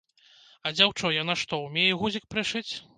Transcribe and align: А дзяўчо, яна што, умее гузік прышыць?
А 0.69 0.71
дзяўчо, 0.79 1.13
яна 1.21 1.37
што, 1.45 1.63
умее 1.69 1.87
гузік 2.01 2.31
прышыць? 2.37 2.69